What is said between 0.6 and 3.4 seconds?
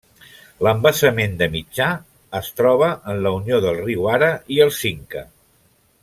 L'embassament de Mitjà es troba en la